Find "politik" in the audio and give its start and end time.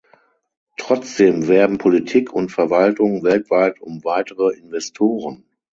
1.77-2.33